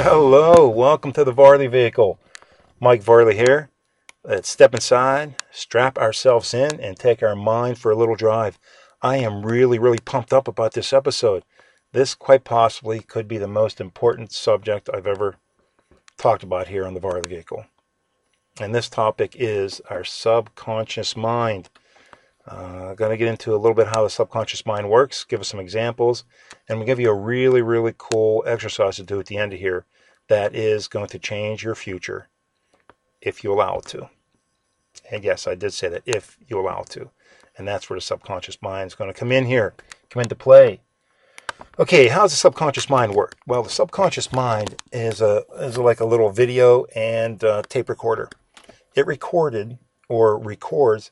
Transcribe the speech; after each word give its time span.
Hello, 0.00 0.68
welcome 0.68 1.10
to 1.14 1.24
the 1.24 1.32
Varley 1.32 1.66
vehicle. 1.66 2.20
Mike 2.78 3.02
Varley 3.02 3.34
here. 3.34 3.68
Let's 4.22 4.48
step 4.48 4.72
inside, 4.72 5.34
strap 5.50 5.98
ourselves 5.98 6.54
in, 6.54 6.78
and 6.78 6.96
take 6.96 7.20
our 7.20 7.34
mind 7.34 7.78
for 7.78 7.90
a 7.90 7.96
little 7.96 8.14
drive. 8.14 8.60
I 9.02 9.16
am 9.16 9.44
really, 9.44 9.76
really 9.76 9.98
pumped 9.98 10.32
up 10.32 10.46
about 10.46 10.74
this 10.74 10.92
episode. 10.92 11.42
This 11.90 12.14
quite 12.14 12.44
possibly 12.44 13.00
could 13.00 13.26
be 13.26 13.38
the 13.38 13.48
most 13.48 13.80
important 13.80 14.30
subject 14.30 14.88
I've 14.94 15.08
ever 15.08 15.34
talked 16.16 16.44
about 16.44 16.68
here 16.68 16.86
on 16.86 16.94
the 16.94 17.00
Varley 17.00 17.28
vehicle. 17.28 17.66
And 18.60 18.72
this 18.72 18.88
topic 18.88 19.34
is 19.36 19.80
our 19.90 20.04
subconscious 20.04 21.16
mind. 21.16 21.70
Uh, 22.48 22.94
going 22.94 23.10
to 23.10 23.16
get 23.16 23.28
into 23.28 23.54
a 23.54 23.58
little 23.58 23.74
bit 23.74 23.88
how 23.88 24.02
the 24.02 24.08
subconscious 24.08 24.64
mind 24.64 24.88
works, 24.88 25.22
give 25.22 25.40
us 25.40 25.48
some 25.48 25.60
examples, 25.60 26.24
and 26.66 26.78
we'll 26.78 26.86
give 26.86 26.98
you 26.98 27.10
a 27.10 27.14
really, 27.14 27.60
really 27.60 27.92
cool 27.98 28.42
exercise 28.46 28.96
to 28.96 29.02
do 29.02 29.20
at 29.20 29.26
the 29.26 29.36
end 29.36 29.52
of 29.52 29.58
here 29.58 29.84
that 30.28 30.54
is 30.54 30.88
going 30.88 31.08
to 31.08 31.18
change 31.18 31.62
your 31.62 31.74
future 31.74 32.28
if 33.20 33.44
you 33.44 33.52
allow 33.52 33.78
it 33.78 33.84
to. 33.86 34.08
And 35.10 35.22
yes, 35.22 35.46
I 35.46 35.56
did 35.56 35.74
say 35.74 35.88
that 35.88 36.02
if 36.06 36.38
you 36.48 36.58
allow 36.58 36.80
it 36.80 36.90
to. 36.90 37.10
And 37.58 37.68
that's 37.68 37.90
where 37.90 37.98
the 37.98 38.02
subconscious 38.02 38.62
mind 38.62 38.86
is 38.86 38.94
going 38.94 39.12
to 39.12 39.18
come 39.18 39.32
in 39.32 39.44
here, 39.44 39.74
come 40.08 40.22
into 40.22 40.34
play. 40.34 40.80
Okay, 41.78 42.08
how 42.08 42.22
does 42.22 42.30
the 42.30 42.36
subconscious 42.36 42.88
mind 42.88 43.14
work? 43.14 43.36
Well, 43.46 43.62
the 43.62 43.68
subconscious 43.68 44.32
mind 44.32 44.80
is 44.92 45.20
a 45.20 45.44
is 45.58 45.76
like 45.76 46.00
a 46.00 46.04
little 46.04 46.30
video 46.30 46.84
and 46.94 47.42
uh, 47.42 47.62
tape 47.68 47.88
recorder. 47.88 48.30
It 48.94 49.06
recorded 49.06 49.78
or 50.08 50.38
records 50.38 51.10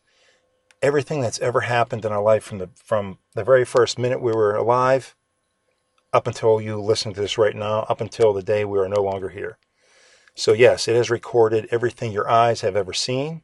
everything 0.82 1.20
that's 1.20 1.40
ever 1.40 1.60
happened 1.62 2.04
in 2.04 2.12
our 2.12 2.22
life 2.22 2.44
from 2.44 2.58
the 2.58 2.70
from 2.76 3.18
the 3.34 3.44
very 3.44 3.64
first 3.64 3.98
minute 3.98 4.20
we 4.20 4.32
were 4.32 4.54
alive 4.54 5.14
up 6.12 6.26
until 6.26 6.60
you 6.60 6.80
listen 6.80 7.12
to 7.12 7.20
this 7.20 7.36
right 7.36 7.54
now, 7.54 7.80
up 7.88 8.00
until 8.00 8.32
the 8.32 8.42
day 8.42 8.64
we 8.64 8.78
are 8.78 8.88
no 8.88 9.02
longer 9.02 9.28
here. 9.28 9.58
So 10.34 10.52
yes, 10.52 10.88
it 10.88 10.96
has 10.96 11.10
recorded 11.10 11.68
everything 11.70 12.12
your 12.12 12.28
eyes 12.28 12.60
have 12.60 12.76
ever 12.76 12.92
seen, 12.92 13.42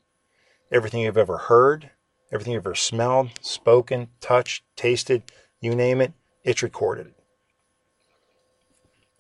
everything 0.70 1.00
you've 1.00 1.18
ever 1.18 1.38
heard, 1.38 1.90
everything 2.32 2.52
you've 2.54 2.66
ever 2.66 2.74
smelled, 2.74 3.30
spoken, 3.40 4.08
touched, 4.20 4.64
tasted, 4.76 5.22
you 5.60 5.74
name 5.74 6.00
it, 6.00 6.12
it's 6.44 6.62
recorded. 6.62 7.14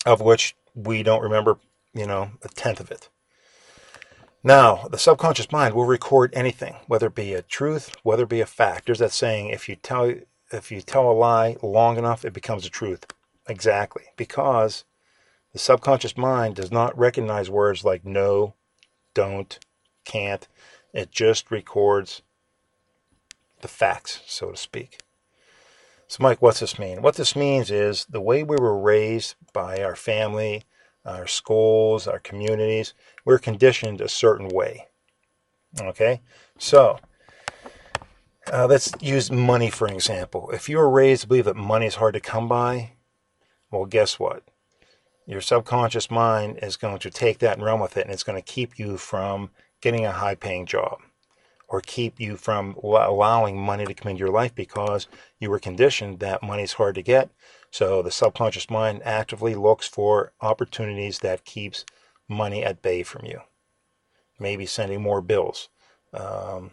Of 0.04 0.20
which 0.20 0.56
we 0.74 1.02
don't 1.02 1.22
remember, 1.22 1.58
you 1.94 2.06
know, 2.06 2.32
a 2.42 2.48
tenth 2.48 2.80
of 2.80 2.90
it. 2.90 3.08
Now, 4.44 4.88
the 4.90 4.98
subconscious 4.98 5.52
mind 5.52 5.74
will 5.74 5.84
record 5.84 6.32
anything, 6.34 6.76
whether 6.88 7.06
it 7.06 7.14
be 7.14 7.32
a 7.32 7.42
truth, 7.42 7.94
whether 8.02 8.24
it 8.24 8.28
be 8.28 8.40
a 8.40 8.46
fact. 8.46 8.86
There's 8.86 8.98
that 8.98 9.12
saying, 9.12 9.50
if 9.50 9.68
you 9.68 9.76
tell 9.76 10.14
if 10.50 10.70
you 10.70 10.82
tell 10.82 11.10
a 11.10 11.12
lie 11.12 11.56
long 11.62 11.96
enough, 11.96 12.24
it 12.24 12.32
becomes 12.32 12.66
a 12.66 12.70
truth. 12.70 13.06
Exactly. 13.48 14.04
Because 14.16 14.84
the 15.52 15.58
subconscious 15.58 16.16
mind 16.16 16.56
does 16.56 16.70
not 16.70 16.96
recognize 16.98 17.48
words 17.48 17.84
like 17.84 18.04
no, 18.04 18.54
don't, 19.14 19.58
can't. 20.04 20.46
It 20.92 21.10
just 21.10 21.50
records 21.50 22.22
the 23.60 23.68
facts, 23.68 24.20
so 24.26 24.50
to 24.50 24.56
speak. 24.56 25.00
So, 26.08 26.18
Mike, 26.20 26.42
what's 26.42 26.60
this 26.60 26.78
mean? 26.78 27.00
What 27.00 27.14
this 27.16 27.34
means 27.34 27.70
is 27.70 28.04
the 28.04 28.20
way 28.20 28.42
we 28.42 28.56
were 28.56 28.78
raised 28.78 29.36
by 29.54 29.82
our 29.82 29.96
family, 29.96 30.64
our 31.04 31.26
schools, 31.26 32.06
our 32.06 32.18
communities, 32.18 32.94
we're 33.24 33.38
conditioned 33.38 34.00
a 34.00 34.08
certain 34.08 34.48
way. 34.48 34.88
Okay? 35.80 36.20
So, 36.58 36.98
uh, 38.52 38.66
let's 38.66 38.92
use 39.00 39.30
money 39.30 39.70
for 39.70 39.86
an 39.86 39.94
example. 39.94 40.50
If 40.52 40.68
you 40.68 40.78
were 40.78 40.90
raised 40.90 41.22
to 41.22 41.28
believe 41.28 41.44
that 41.44 41.56
money 41.56 41.86
is 41.86 41.96
hard 41.96 42.14
to 42.14 42.20
come 42.20 42.48
by, 42.48 42.92
well, 43.70 43.86
guess 43.86 44.18
what? 44.18 44.42
Your 45.26 45.40
subconscious 45.40 46.10
mind 46.10 46.58
is 46.62 46.76
going 46.76 46.98
to 46.98 47.10
take 47.10 47.38
that 47.38 47.56
and 47.56 47.64
run 47.64 47.80
with 47.80 47.96
it, 47.96 48.04
and 48.04 48.12
it's 48.12 48.24
going 48.24 48.40
to 48.40 48.52
keep 48.52 48.78
you 48.78 48.96
from 48.96 49.50
getting 49.80 50.04
a 50.04 50.12
high 50.12 50.34
paying 50.34 50.66
job 50.66 50.98
or 51.68 51.80
keep 51.80 52.20
you 52.20 52.36
from 52.36 52.76
allowing 52.82 53.58
money 53.58 53.86
to 53.86 53.94
come 53.94 54.10
into 54.10 54.20
your 54.20 54.30
life 54.30 54.54
because 54.54 55.08
you 55.38 55.48
were 55.48 55.58
conditioned 55.58 56.18
that 56.18 56.42
money 56.42 56.62
is 56.62 56.74
hard 56.74 56.94
to 56.94 57.02
get. 57.02 57.30
So 57.72 58.02
the 58.02 58.10
subconscious 58.10 58.68
mind 58.68 59.00
actively 59.02 59.54
looks 59.54 59.88
for 59.88 60.32
opportunities 60.42 61.20
that 61.20 61.46
keeps 61.46 61.86
money 62.28 62.62
at 62.62 62.82
bay 62.82 63.02
from 63.02 63.24
you. 63.24 63.40
Maybe 64.38 64.66
sending 64.66 65.00
more 65.00 65.22
bills, 65.22 65.70
um, 66.12 66.72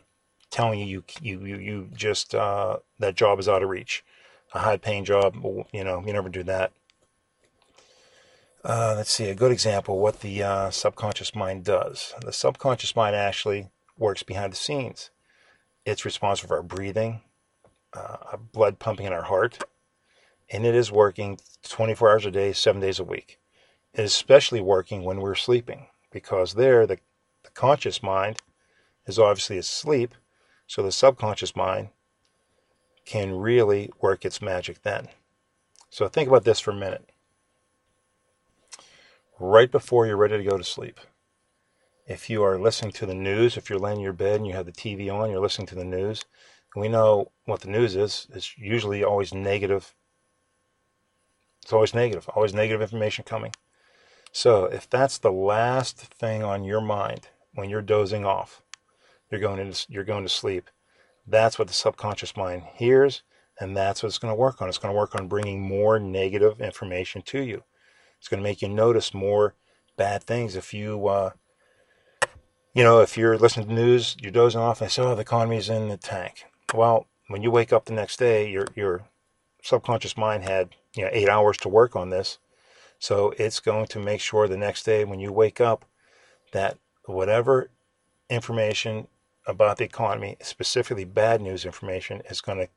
telling 0.52 0.80
you 0.80 1.06
you 1.22 1.40
you 1.42 1.58
you 1.58 1.90
just 1.96 2.36
uh, 2.36 2.80
that 3.00 3.16
job 3.16 3.40
is 3.40 3.48
out 3.48 3.64
of 3.64 3.70
reach, 3.70 4.04
a 4.54 4.60
high 4.60 4.76
paying 4.76 5.06
job. 5.06 5.38
You 5.72 5.86
know 5.86 6.04
you 6.06 6.12
never 6.12 6.28
do 6.28 6.44
that. 6.44 6.74
Uh, 8.66 8.96
let's 8.98 9.12
see 9.12 9.30
a 9.30 9.36
good 9.36 9.54
example 9.54 10.00
what 10.00 10.20
the 10.20 10.44
uh, 10.44 10.70
subconscious 10.70 11.34
mind 11.34 11.64
does. 11.64 12.14
The 12.26 12.34
subconscious 12.34 12.94
mind 12.94 13.16
actually 13.16 13.70
works 13.98 14.22
behind 14.22 14.52
the 14.52 14.58
scenes. 14.58 15.12
It's 15.86 16.04
responsible 16.04 16.50
for 16.50 16.58
our 16.58 16.64
breathing, 16.64 17.22
uh, 17.94 18.36
blood 18.52 18.80
pumping 18.80 19.06
in 19.06 19.14
our 19.14 19.24
heart, 19.24 19.60
and 20.52 20.66
it 20.66 20.76
is 20.76 20.92
working 20.92 21.40
24 21.68 22.12
hours 22.12 22.26
a 22.26 22.32
day, 22.32 22.54
seven 22.54 22.82
days 22.82 23.00
a 23.00 23.04
week. 23.04 23.40
It 23.94 24.02
is 24.02 24.12
especially 24.12 24.62
working 24.62 25.04
when 25.04 25.22
we're 25.22 25.36
sleeping 25.36 25.88
because 26.12 26.54
there 26.54 26.86
the, 26.86 27.00
the 27.44 27.52
conscious 27.52 28.02
mind 28.02 28.38
is 29.06 29.20
obviously 29.20 29.58
asleep, 29.58 30.14
so 30.68 30.84
the 30.84 30.92
subconscious 30.92 31.56
mind 31.56 31.90
can 33.06 33.34
really 33.34 33.92
work 34.02 34.24
its 34.24 34.42
magic 34.42 34.84
then. 34.84 35.08
So 35.90 36.08
think 36.08 36.28
about 36.28 36.44
this 36.44 36.60
for 36.60 36.72
a 36.72 36.76
minute. 36.76 37.10
Right 39.40 39.72
before 39.72 40.06
you're 40.06 40.18
ready 40.18 40.38
to 40.38 40.44
go 40.44 40.58
to 40.58 40.64
sleep, 40.64 41.00
if 42.06 42.30
you 42.30 42.44
are 42.44 42.60
listening 42.60 42.92
to 42.94 43.06
the 43.06 43.14
news, 43.14 43.56
if 43.56 43.70
you're 43.70 43.80
laying 43.80 43.98
in 43.98 44.04
your 44.04 44.14
bed 44.14 44.38
and 44.38 44.48
you 44.48 44.54
have 44.54 44.66
the 44.66 44.72
TV 44.72 45.12
on, 45.12 45.30
you're 45.30 45.40
listening 45.40 45.68
to 45.68 45.76
the 45.76 45.86
news, 45.86 46.26
we 46.76 46.88
know 46.88 47.32
what 47.46 47.62
the 47.62 47.70
news 47.70 47.96
is. 47.96 48.28
It's 48.34 48.58
usually 48.58 49.04
always 49.04 49.34
negative. 49.34 49.96
It's 51.70 51.74
always 51.74 51.94
negative, 51.94 52.28
always 52.30 52.52
negative 52.52 52.82
information 52.82 53.26
coming. 53.26 53.52
So 54.32 54.66
if 54.66 54.90
that's 54.90 55.20
the 55.20 55.32
last 55.32 55.98
thing 55.98 56.42
on 56.42 56.64
your 56.64 56.82
mind 56.82 57.28
when 57.54 57.70
you're 57.70 57.84
dozing 57.84 58.26
off, 58.26 58.64
you're 59.30 59.40
going 59.40 59.60
into, 59.60 59.86
you're 59.88 60.04
going 60.04 60.24
to 60.24 60.30
sleep. 60.30 60.72
That's 61.28 61.60
what 61.60 61.68
the 61.68 61.76
subconscious 61.76 62.36
mind 62.36 62.64
hears, 62.74 63.22
and 63.60 63.78
that's 63.78 64.02
what 64.02 64.08
it's 64.08 64.18
going 64.18 64.32
to 64.32 64.36
work 64.36 64.64
on. 64.64 64.68
It's 64.68 64.80
going 64.80 64.92
to 64.92 64.98
work 64.98 65.14
on 65.14 65.28
bringing 65.28 65.62
more 65.62 66.00
negative 66.00 66.60
information 66.60 67.22
to 67.28 67.44
you. 67.44 67.62
It's 68.18 68.28
going 68.28 68.42
to 68.42 68.50
make 68.50 68.64
you 68.64 68.68
notice 68.68 69.14
more 69.14 69.54
bad 69.96 70.24
things. 70.24 70.56
If 70.56 70.74
you 70.74 71.08
uh, 71.08 71.30
you 72.74 72.82
know, 72.82 73.00
if 73.02 73.16
you're 73.16 73.38
listening 73.38 73.68
to 73.68 73.74
news, 73.76 74.18
you're 74.20 74.32
dozing 74.32 74.60
off 74.60 74.82
and 74.82 74.90
say, 74.90 75.04
oh, 75.04 75.14
the 75.14 75.22
economy's 75.22 75.70
in 75.70 75.90
the 75.90 75.98
tank. 75.98 76.46
Well, 76.74 77.06
when 77.28 77.44
you 77.44 77.52
wake 77.52 77.72
up 77.72 77.86
the 77.86 77.94
next 77.94 78.18
day, 78.18 78.50
your, 78.50 78.66
your 78.76 79.06
subconscious 79.62 80.18
mind 80.18 80.46
had, 80.46 80.70
you 80.96 81.04
know, 81.04 81.10
eight 81.12 81.30
hours 81.30 81.58
to 81.58 81.70
work 81.70 81.96
on 81.96 82.10
this. 82.10 82.40
So 83.00 83.34
it's 83.38 83.60
going 83.60 83.88
to 83.88 84.00
make 84.00 84.22
sure 84.22 84.48
the 84.48 84.58
next 84.58 84.84
day 84.84 85.06
when 85.06 85.20
you 85.20 85.32
wake 85.32 85.62
up 85.62 85.86
that 86.52 86.78
whatever 87.06 87.70
information 88.30 89.08
about 89.48 89.78
the 89.78 89.86
economy, 89.86 90.38
specifically 90.42 91.06
bad 91.06 91.42
news 91.42 91.66
information, 91.66 92.22
is 92.30 92.42
going 92.42 92.58
to 92.58 92.70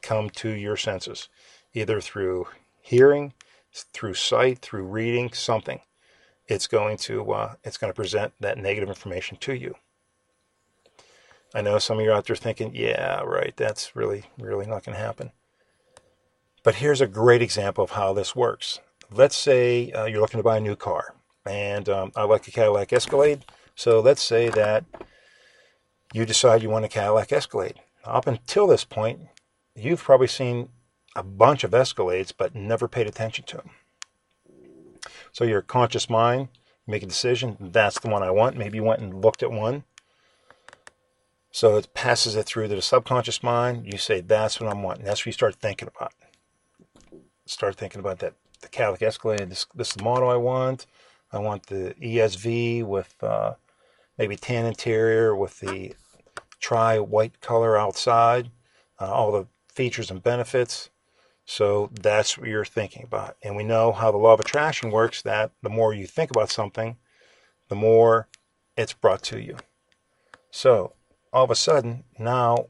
come 0.00 0.28
to 0.30 0.50
your 0.50 0.76
senses, 0.76 1.28
either 1.72 2.00
through 2.00 2.48
hearing, 2.80 3.32
through 3.72 4.14
sight, 4.14 4.58
through 4.58 4.84
reading, 4.84 5.32
something 5.32 5.80
it's 6.48 6.66
going 6.66 6.96
to 6.98 7.32
uh, 7.32 7.54
it's 7.64 7.78
going 7.78 7.90
to 7.90 7.96
present 7.96 8.32
that 8.40 8.58
negative 8.58 8.88
information 8.88 9.36
to 9.38 9.54
you. 9.54 9.74
I 11.54 11.60
know 11.60 11.78
some 11.78 11.98
of 11.98 12.04
you 12.04 12.12
out 12.12 12.26
there 12.26 12.36
thinking, 12.36 12.74
yeah, 12.74 13.20
right, 13.20 13.54
that's 13.56 13.94
really 13.96 14.24
really 14.38 14.66
not 14.66 14.84
going 14.84 14.96
to 14.96 15.02
happen. 15.02 15.32
But 16.62 16.76
here's 16.76 17.00
a 17.00 17.06
great 17.06 17.42
example 17.42 17.82
of 17.82 17.90
how 17.90 18.12
this 18.12 18.36
works. 18.36 18.78
Let's 19.10 19.36
say 19.36 19.90
uh, 19.90 20.06
you're 20.06 20.20
looking 20.20 20.38
to 20.38 20.44
buy 20.44 20.58
a 20.58 20.60
new 20.60 20.76
car, 20.76 21.14
and 21.44 21.88
um, 21.88 22.12
I 22.14 22.22
like 22.24 22.46
a 22.46 22.52
Cadillac 22.52 22.92
Escalade. 22.92 23.44
So 23.74 24.00
let's 24.00 24.22
say 24.22 24.48
that 24.50 24.84
you 26.12 26.24
decide 26.24 26.62
you 26.62 26.70
want 26.70 26.84
a 26.84 26.88
Cadillac 26.88 27.32
Escalade. 27.32 27.80
Up 28.04 28.26
until 28.26 28.66
this 28.66 28.84
point, 28.84 29.20
you've 29.74 30.02
probably 30.02 30.28
seen 30.28 30.68
a 31.16 31.22
bunch 31.22 31.64
of 31.64 31.72
Escalades, 31.72 32.32
but 32.36 32.54
never 32.54 32.86
paid 32.86 33.06
attention 33.06 33.44
to 33.46 33.56
them. 33.56 33.70
So 35.32 35.44
your 35.44 35.62
conscious 35.62 36.08
mind, 36.08 36.48
make 36.86 37.02
a 37.02 37.06
decision, 37.06 37.56
that's 37.58 37.98
the 37.98 38.08
one 38.08 38.22
I 38.22 38.30
want. 38.30 38.56
Maybe 38.56 38.76
you 38.78 38.84
went 38.84 39.00
and 39.00 39.22
looked 39.22 39.42
at 39.42 39.50
one. 39.50 39.84
So 41.50 41.76
it 41.76 41.92
passes 41.92 42.36
it 42.36 42.46
through 42.46 42.68
to 42.68 42.76
the 42.76 42.82
subconscious 42.82 43.42
mind. 43.42 43.92
You 43.92 43.98
say, 43.98 44.20
that's 44.20 44.60
what 44.60 44.70
I'm 44.70 44.82
wanting. 44.82 45.04
That's 45.04 45.20
what 45.20 45.26
you 45.26 45.32
start 45.32 45.56
thinking 45.56 45.88
about. 45.88 46.12
Start 47.46 47.76
thinking 47.76 48.00
about 48.00 48.20
that. 48.20 48.34
The 48.60 48.68
Cadillac 48.68 49.02
Escalade, 49.02 49.50
this, 49.50 49.66
this 49.74 49.88
is 49.88 49.94
the 49.94 50.04
model 50.04 50.30
I 50.30 50.36
want. 50.36 50.86
I 51.32 51.38
want 51.38 51.66
the 51.66 51.94
ESV 52.00 52.84
with 52.84 53.14
uh, 53.22 53.54
maybe 54.16 54.36
tan 54.36 54.66
interior 54.66 55.34
with 55.34 55.58
the 55.60 55.94
tri 56.60 56.98
white 56.98 57.40
color 57.40 57.76
outside, 57.76 58.50
uh, 59.00 59.10
all 59.10 59.32
the 59.32 59.46
features 59.72 60.10
and 60.10 60.22
benefits. 60.22 60.90
So 61.44 61.90
that's 62.00 62.38
what 62.38 62.48
you're 62.48 62.64
thinking 62.64 63.02
about. 63.02 63.36
And 63.42 63.56
we 63.56 63.64
know 63.64 63.90
how 63.90 64.12
the 64.12 64.18
law 64.18 64.34
of 64.34 64.40
attraction 64.40 64.90
works 64.90 65.22
that 65.22 65.50
the 65.62 65.70
more 65.70 65.92
you 65.92 66.06
think 66.06 66.30
about 66.30 66.50
something, 66.50 66.96
the 67.68 67.74
more 67.74 68.28
it's 68.76 68.92
brought 68.92 69.22
to 69.24 69.40
you. 69.40 69.56
So 70.50 70.92
all 71.32 71.44
of 71.44 71.50
a 71.50 71.56
sudden, 71.56 72.04
now 72.18 72.66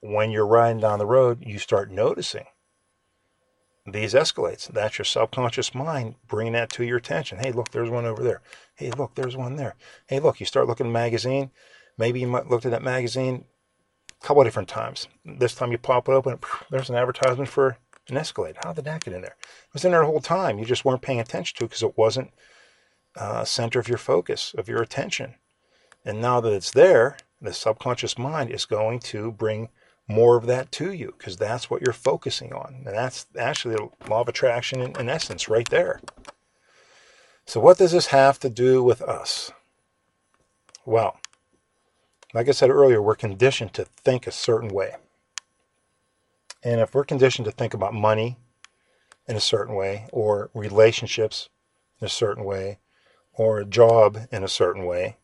when 0.00 0.30
you're 0.30 0.46
riding 0.46 0.80
down 0.80 0.98
the 0.98 1.06
road, 1.06 1.42
you 1.44 1.58
start 1.58 1.90
noticing 1.90 2.46
these 3.86 4.14
Escalades. 4.14 4.68
That's 4.68 4.98
your 4.98 5.04
subconscious 5.04 5.74
mind 5.74 6.14
bringing 6.26 6.54
that 6.54 6.70
to 6.70 6.84
your 6.84 6.96
attention. 6.96 7.38
Hey, 7.38 7.52
look, 7.52 7.70
there's 7.70 7.90
one 7.90 8.06
over 8.06 8.22
there. 8.22 8.40
Hey, 8.74 8.90
look, 8.90 9.14
there's 9.14 9.36
one 9.36 9.56
there. 9.56 9.74
Hey, 10.06 10.20
look, 10.20 10.40
you 10.40 10.46
start 10.46 10.66
looking 10.66 10.86
at 10.86 10.90
a 10.90 10.92
magazine. 10.92 11.50
Maybe 11.98 12.20
you 12.20 12.26
might 12.26 12.48
looked 12.48 12.64
at 12.64 12.72
that 12.72 12.82
magazine 12.82 13.44
a 14.22 14.26
couple 14.26 14.42
of 14.42 14.46
different 14.46 14.68
times. 14.68 15.08
This 15.24 15.54
time 15.54 15.70
you 15.70 15.78
pop 15.78 16.08
it 16.08 16.12
open, 16.12 16.38
there's 16.70 16.88
an 16.88 16.96
advertisement 16.96 17.48
for 17.48 17.76
an 18.08 18.16
Escalade. 18.16 18.56
How 18.62 18.72
did 18.72 18.84
that 18.84 19.04
get 19.04 19.14
in 19.14 19.20
there? 19.20 19.36
It 19.40 19.74
was 19.74 19.84
in 19.84 19.92
there 19.92 20.00
the 20.00 20.06
whole 20.06 20.20
time. 20.20 20.58
You 20.58 20.64
just 20.64 20.84
weren't 20.84 21.02
paying 21.02 21.20
attention 21.20 21.56
to 21.58 21.64
it 21.64 21.68
because 21.68 21.82
it 21.82 21.96
wasn't 21.96 22.30
uh, 23.16 23.44
center 23.44 23.78
of 23.78 23.88
your 23.88 23.98
focus, 23.98 24.54
of 24.56 24.68
your 24.68 24.82
attention. 24.82 25.34
And 26.04 26.20
now 26.20 26.40
that 26.40 26.52
it's 26.52 26.70
there, 26.70 27.16
the 27.40 27.52
subconscious 27.52 28.18
mind 28.18 28.50
is 28.50 28.64
going 28.64 29.00
to 29.00 29.30
bring 29.30 29.68
more 30.06 30.36
of 30.36 30.46
that 30.46 30.70
to 30.72 30.92
you 30.92 31.14
because 31.18 31.36
that's 31.36 31.70
what 31.70 31.82
you're 31.82 31.92
focusing 31.92 32.52
on. 32.52 32.82
And 32.86 32.96
that's 32.96 33.26
actually 33.38 33.76
the 33.76 34.08
law 34.08 34.20
of 34.20 34.28
attraction 34.28 34.80
in, 34.80 34.98
in 34.98 35.08
essence 35.08 35.48
right 35.48 35.68
there. 35.70 36.00
So, 37.46 37.60
what 37.60 37.78
does 37.78 37.92
this 37.92 38.06
have 38.06 38.38
to 38.40 38.50
do 38.50 38.82
with 38.82 39.02
us? 39.02 39.52
Well, 40.86 41.18
like 42.32 42.48
I 42.48 42.52
said 42.52 42.70
earlier, 42.70 43.00
we're 43.00 43.14
conditioned 43.14 43.72
to 43.74 43.84
think 43.84 44.26
a 44.26 44.32
certain 44.32 44.70
way. 44.70 44.96
And 46.62 46.80
if 46.80 46.94
we're 46.94 47.04
conditioned 47.04 47.44
to 47.44 47.52
think 47.52 47.74
about 47.74 47.94
money 47.94 48.38
in 49.28 49.36
a 49.36 49.40
certain 49.40 49.74
way, 49.74 50.06
or 50.12 50.50
relationships 50.54 51.48
in 52.00 52.06
a 52.06 52.10
certain 52.10 52.44
way, 52.44 52.78
or 53.34 53.58
a 53.58 53.64
job 53.64 54.18
in 54.32 54.42
a 54.42 54.48
certain 54.48 54.84
way, 54.84 55.16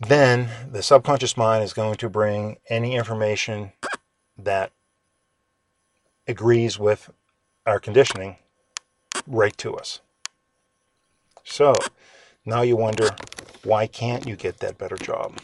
then 0.00 0.50
the 0.70 0.82
subconscious 0.82 1.36
mind 1.36 1.64
is 1.64 1.72
going 1.72 1.96
to 1.96 2.08
bring 2.08 2.58
any 2.68 2.94
information 2.94 3.72
that 4.36 4.72
agrees 6.28 6.78
with 6.78 7.10
our 7.64 7.80
conditioning 7.80 8.36
right 9.26 9.56
to 9.58 9.74
us. 9.74 10.00
So 11.44 11.72
now 12.44 12.62
you 12.62 12.76
wonder 12.76 13.16
why 13.64 13.86
can't 13.86 14.26
you 14.26 14.36
get 14.36 14.58
that 14.58 14.78
better 14.78 14.96
job? 14.96 15.40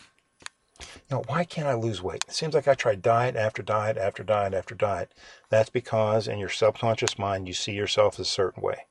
You 0.80 1.16
know, 1.18 1.24
why 1.26 1.44
can't 1.44 1.68
I 1.68 1.74
lose 1.74 2.02
weight? 2.02 2.24
It 2.28 2.34
seems 2.34 2.54
like 2.54 2.68
I 2.68 2.74
tried 2.74 3.02
diet 3.02 3.36
after 3.36 3.62
diet 3.62 3.96
after 3.96 4.22
diet 4.22 4.54
after 4.54 4.74
diet. 4.74 5.12
That's 5.48 5.70
because 5.70 6.28
in 6.28 6.38
your 6.38 6.48
subconscious 6.48 7.18
mind 7.18 7.48
you 7.48 7.54
see 7.54 7.72
yourself 7.72 8.18
a 8.18 8.24
certain 8.24 8.62
way. 8.62 8.86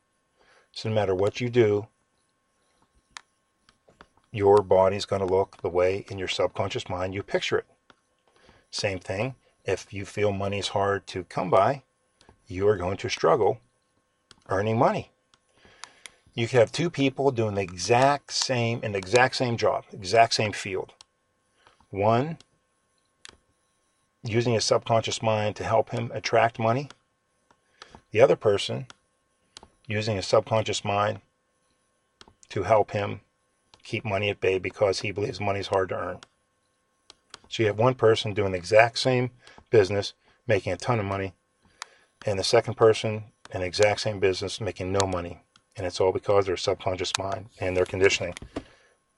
So 0.72 0.90
no 0.90 0.96
matter 0.96 1.14
what 1.14 1.42
you 1.42 1.50
do, 1.50 1.88
your 4.32 4.62
body's 4.62 5.06
going 5.06 5.26
to 5.26 5.34
look 5.34 5.62
the 5.62 5.70
way 5.70 6.06
in 6.10 6.18
your 6.18 6.28
subconscious 6.28 6.88
mind 6.90 7.14
you 7.14 7.24
picture 7.24 7.58
it. 7.58 7.66
Same 8.70 9.00
thing, 9.00 9.36
if 9.66 9.92
you 9.92 10.06
feel 10.06 10.32
money 10.32 10.60
is 10.60 10.70
hard 10.70 11.06
to 11.08 11.24
come 11.26 11.50
by, 11.50 11.84
you 12.48 12.68
are 12.68 12.78
going 12.78 12.98
to 12.98 13.10
struggle 13.10 13.60
earning 14.50 14.78
money. 14.78 15.12
You 16.34 16.48
could 16.48 16.60
have 16.60 16.72
two 16.72 16.90
people 16.90 17.32
doing 17.32 17.56
the 17.56 17.62
exact 17.62 18.32
same 18.32 18.82
in 18.84 18.94
the 18.94 18.98
exact 18.98 19.36
same 19.36 19.58
job, 19.58 19.84
exact 19.92 20.34
same 20.34 20.54
field. 20.54 20.94
One 21.90 22.38
using 24.24 24.54
his 24.54 24.64
subconscious 24.64 25.22
mind 25.22 25.56
to 25.58 25.64
help 25.64 25.90
him 25.90 26.10
attract 26.14 26.58
money. 26.58 26.90
The 28.12 28.22
other 28.22 28.36
person 28.38 28.88
using 29.88 30.16
his 30.16 30.28
subconscious 30.28 30.86
mind 30.86 31.20
to 32.50 32.64
help 32.64 32.92
him 32.92 33.22
keep 33.84 34.06
money 34.06 34.30
at 34.30 34.42
bay 34.42 34.60
because 34.60 35.00
he 35.02 35.12
believes 35.12 35.40
money 35.40 35.60
is 35.60 35.68
hard 35.68 35.90
to 35.90 35.96
earn. 35.96 36.20
So 37.50 37.64
you 37.64 37.68
have 37.68 37.78
one 37.78 37.96
person 37.96 38.34
doing 38.34 38.54
the 38.54 38.58
exact 38.58 38.98
same 39.00 39.32
business, 39.70 40.14
making 40.48 40.72
a 40.72 40.78
ton 40.78 41.00
of 41.00 41.06
money, 41.06 41.34
and 42.26 42.40
the 42.40 42.44
second 42.44 42.76
person 42.76 43.26
in 43.54 43.62
the 43.62 43.68
exact 43.68 44.02
same 44.02 44.20
business 44.20 44.62
making 44.62 44.92
no 44.92 45.06
money. 45.06 45.44
And 45.76 45.86
it's 45.86 46.00
all 46.00 46.12
because 46.12 46.46
their 46.46 46.58
subconscious 46.58 47.12
mind 47.18 47.48
and 47.60 47.76
their 47.76 47.86
conditioning 47.86 48.36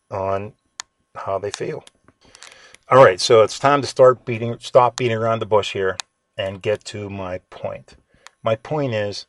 on 0.10 0.54
how 1.16 1.38
they 1.39 1.51
feel. 1.51 1.83
All 2.89 3.04
right, 3.04 3.19
so 3.19 3.42
it's 3.42 3.59
time 3.59 3.81
to 3.81 3.88
start 3.88 4.25
beating 4.25 4.57
stop 4.59 4.95
beating 4.95 5.18
around 5.18 5.39
the 5.39 5.45
bush 5.45 5.74
here 5.74 5.98
and 6.38 6.62
get 6.62 6.83
to 6.86 7.09
my 7.09 7.39
point. 7.50 7.95
My 8.44 8.56
point 8.56 8.94
is 8.94 9.25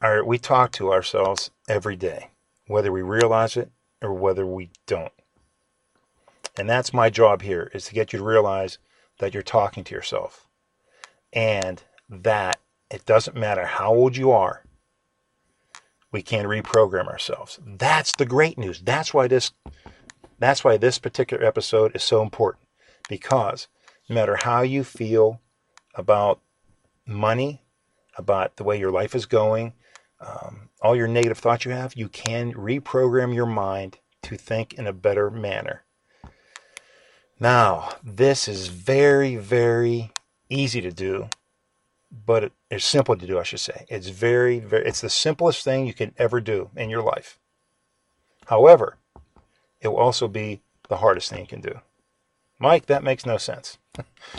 our, 0.00 0.24
we 0.24 0.38
talk 0.38 0.72
to 0.72 0.92
ourselves 0.92 1.50
every 1.68 1.96
day, 1.96 2.30
whether 2.66 2.92
we 2.92 3.02
realize 3.02 3.56
it 3.56 3.70
or 4.02 4.12
whether 4.12 4.46
we 4.46 4.70
don't. 4.86 5.12
And 6.58 6.68
that's 6.68 6.92
my 6.92 7.10
job 7.10 7.42
here 7.42 7.70
is 7.74 7.86
to 7.86 7.94
get 7.94 8.12
you 8.12 8.18
to 8.18 8.24
realize 8.24 8.78
that 9.18 9.34
you're 9.34 9.42
talking 9.42 9.84
to 9.84 9.94
yourself 9.94 10.48
and 11.32 11.82
that 12.08 12.60
it 12.90 13.04
doesn't 13.04 13.36
matter 13.36 13.66
how 13.66 13.92
old 13.92 14.16
you 14.16 14.30
are, 14.30 14.64
we 16.12 16.22
can 16.22 16.46
reprogram 16.46 17.08
ourselves. 17.08 17.58
That's 17.66 18.12
the 18.12 18.26
great 18.26 18.56
news. 18.56 18.80
That's 18.80 19.12
why 19.12 19.28
this 19.28 19.52
that's 20.38 20.62
why 20.62 20.76
this 20.76 20.98
particular 20.98 21.44
episode 21.44 21.96
is 21.96 22.04
so 22.04 22.22
important 22.22 22.66
because 23.08 23.68
no 24.08 24.14
matter 24.14 24.36
how 24.36 24.62
you 24.62 24.84
feel 24.84 25.40
about 25.94 26.40
money, 27.06 27.62
about 28.18 28.56
the 28.56 28.64
way 28.64 28.78
your 28.78 28.90
life 28.90 29.14
is 29.14 29.26
going, 29.26 29.72
um, 30.20 30.65
all 30.86 30.94
your 30.94 31.08
negative 31.08 31.38
thoughts 31.38 31.64
you 31.64 31.72
have, 31.72 31.96
you 31.96 32.08
can 32.08 32.54
reprogram 32.54 33.34
your 33.34 33.44
mind 33.44 33.98
to 34.22 34.36
think 34.36 34.72
in 34.74 34.86
a 34.86 34.92
better 34.92 35.32
manner. 35.32 35.82
Now, 37.40 37.90
this 38.04 38.46
is 38.46 38.68
very, 38.68 39.34
very 39.34 40.12
easy 40.48 40.80
to 40.80 40.92
do, 40.92 41.28
but 42.24 42.52
it's 42.70 42.84
simple 42.84 43.16
to 43.16 43.26
do, 43.26 43.36
I 43.36 43.42
should 43.42 43.58
say. 43.58 43.84
It's 43.88 44.10
very, 44.10 44.60
very, 44.60 44.86
it's 44.86 45.00
the 45.00 45.10
simplest 45.10 45.64
thing 45.64 45.86
you 45.86 45.92
can 45.92 46.14
ever 46.18 46.40
do 46.40 46.70
in 46.76 46.88
your 46.88 47.02
life. 47.02 47.40
However, 48.46 48.96
it 49.80 49.88
will 49.88 49.96
also 49.96 50.28
be 50.28 50.62
the 50.88 50.98
hardest 50.98 51.30
thing 51.30 51.40
you 51.40 51.48
can 51.48 51.60
do. 51.60 51.80
Mike, 52.60 52.86
that 52.86 53.02
makes 53.02 53.26
no 53.26 53.38
sense. 53.38 53.76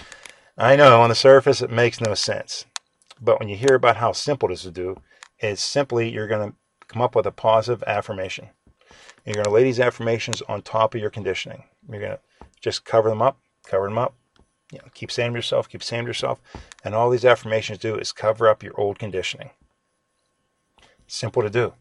I 0.58 0.78
know 0.78 1.02
on 1.02 1.10
the 1.10 1.16
surface 1.16 1.62
it 1.62 1.70
makes 1.70 2.00
no 2.00 2.14
sense. 2.14 2.64
But 3.20 3.38
when 3.38 3.50
you 3.50 3.58
hear 3.58 3.76
about 3.76 3.98
how 3.98 4.14
simple 4.14 4.50
it 4.50 4.54
is 4.54 4.62
to 4.62 4.72
do, 4.72 5.02
is 5.40 5.60
simply 5.60 6.10
you're 6.10 6.28
going 6.28 6.52
to 6.52 6.56
come 6.88 7.02
up 7.02 7.16
with 7.16 7.26
a 7.26 7.32
positive 7.32 7.84
affirmation. 7.88 8.50
You're 9.26 9.36
going 9.36 9.46
to 9.46 9.52
lay 9.52 9.64
these 9.64 9.80
affirmations 9.80 10.42
on 10.44 10.62
top 10.62 10.96
of 10.96 11.02
your 11.02 11.10
conditioning. 11.10 11.64
You're 11.90 12.00
going 12.00 12.14
to 12.14 12.20
just 12.62 12.86
cover 12.86 13.10
them 13.10 13.22
up, 13.22 13.38
cover 13.66 13.86
them 13.86 13.98
up. 13.98 14.16
You 14.72 14.80
know, 14.80 14.86
keep 14.94 15.12
saying 15.12 15.32
to 15.32 15.38
yourself, 15.38 15.70
keep 15.70 15.84
saying 15.84 16.04
to 16.04 16.10
yourself. 16.10 16.42
And 16.84 16.94
all 16.96 17.10
these 17.10 17.26
affirmations 17.26 17.80
do 17.80 17.96
is 17.96 18.12
cover 18.12 18.48
up 18.48 18.64
your 18.64 18.80
old 18.80 19.00
conditioning. 19.00 19.52
Simple 21.08 21.42
to 21.42 21.50
do. 21.50 21.74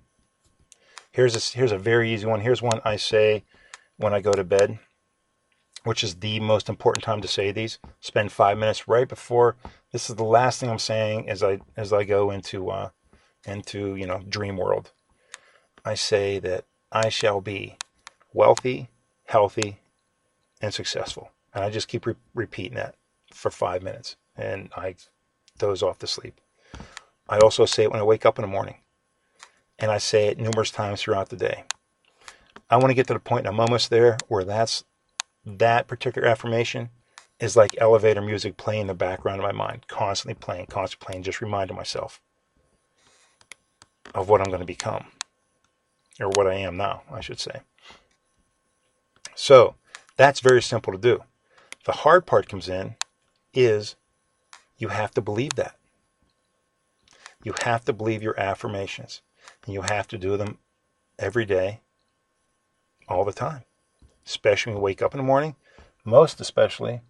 Here's 1.10 1.34
a, 1.34 1.56
here's 1.56 1.72
a 1.72 1.78
very 1.78 2.12
easy 2.12 2.26
one. 2.26 2.40
Here's 2.40 2.62
one 2.62 2.80
I 2.84 2.96
say 2.96 3.44
when 3.96 4.12
I 4.12 4.20
go 4.20 4.32
to 4.32 4.44
bed, 4.44 4.78
which 5.84 6.04
is 6.04 6.16
the 6.16 6.38
most 6.40 6.68
important 6.68 7.04
time 7.04 7.20
to 7.22 7.28
say 7.28 7.50
these. 7.50 7.78
Spend 8.00 8.30
five 8.30 8.58
minutes 8.58 8.86
right 8.86 9.08
before. 9.08 9.56
This 9.92 10.10
is 10.10 10.16
the 10.16 10.24
last 10.24 10.60
thing 10.60 10.68
I'm 10.68 10.78
saying 10.78 11.28
as 11.28 11.42
I 11.42 11.60
as 11.76 11.92
I 11.92 12.04
go 12.04 12.30
into 12.30 12.70
uh, 12.70 12.90
into, 13.46 13.96
you 13.96 14.06
know, 14.06 14.22
dream 14.28 14.56
world. 14.56 14.92
I 15.84 15.94
say 15.94 16.38
that 16.40 16.64
I 16.90 17.08
shall 17.08 17.40
be 17.40 17.76
wealthy, 18.32 18.88
healthy, 19.26 19.78
and 20.60 20.74
successful. 20.74 21.30
And 21.54 21.64
I 21.64 21.70
just 21.70 21.88
keep 21.88 22.06
re- 22.06 22.14
repeating 22.34 22.74
that 22.76 22.96
for 23.32 23.50
five 23.50 23.82
minutes 23.82 24.16
and 24.36 24.70
I 24.76 24.96
doze 25.58 25.82
off 25.82 25.98
to 26.00 26.06
sleep. 26.06 26.40
I 27.28 27.38
also 27.38 27.64
say 27.64 27.84
it 27.84 27.90
when 27.90 28.00
I 28.00 28.04
wake 28.04 28.26
up 28.26 28.38
in 28.38 28.42
the 28.42 28.48
morning. 28.48 28.76
And 29.78 29.90
I 29.90 29.98
say 29.98 30.28
it 30.28 30.38
numerous 30.38 30.70
times 30.70 31.02
throughout 31.02 31.28
the 31.28 31.36
day. 31.36 31.64
I 32.70 32.76
want 32.76 32.88
to 32.88 32.94
get 32.94 33.06
to 33.08 33.12
the 33.12 33.20
point, 33.20 33.46
I'm 33.46 33.60
almost 33.60 33.90
there, 33.90 34.16
where 34.28 34.44
that's 34.44 34.84
that 35.44 35.86
particular 35.86 36.26
affirmation 36.26 36.90
is 37.38 37.56
like 37.56 37.76
elevator 37.78 38.22
music 38.22 38.56
playing 38.56 38.82
in 38.82 38.86
the 38.86 38.94
background 38.94 39.40
of 39.40 39.46
my 39.46 39.52
mind, 39.52 39.86
constantly 39.86 40.34
playing, 40.34 40.66
constantly 40.66 41.06
playing, 41.06 41.22
just 41.22 41.40
reminding 41.40 41.76
myself 41.76 42.20
of 44.14 44.28
what 44.28 44.40
I'm 44.40 44.48
going 44.48 44.60
to 44.60 44.66
become, 44.66 45.06
or 46.20 46.28
what 46.28 46.46
I 46.46 46.54
am 46.54 46.76
now, 46.76 47.02
I 47.10 47.20
should 47.20 47.40
say. 47.40 47.60
So 49.34 49.74
that's 50.16 50.40
very 50.40 50.62
simple 50.62 50.92
to 50.92 50.98
do. 50.98 51.22
The 51.84 51.92
hard 51.92 52.26
part 52.26 52.48
comes 52.48 52.68
in 52.68 52.96
is 53.52 53.96
you 54.78 54.88
have 54.88 55.12
to 55.12 55.20
believe 55.20 55.54
that. 55.56 55.76
You 57.44 57.54
have 57.62 57.84
to 57.84 57.92
believe 57.92 58.22
your 58.22 58.38
affirmations, 58.40 59.22
and 59.64 59.74
you 59.74 59.82
have 59.82 60.08
to 60.08 60.18
do 60.18 60.36
them 60.36 60.58
every 61.18 61.44
day, 61.44 61.80
all 63.08 63.24
the 63.24 63.32
time, 63.32 63.62
especially 64.26 64.72
when 64.72 64.78
you 64.78 64.84
wake 64.84 65.00
up 65.02 65.14
in 65.14 65.18
the 65.18 65.24
morning, 65.24 65.54
most 66.04 66.40
especially 66.40 67.02